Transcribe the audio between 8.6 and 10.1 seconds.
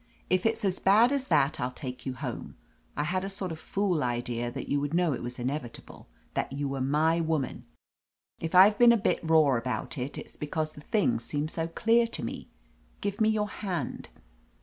been a bit raw about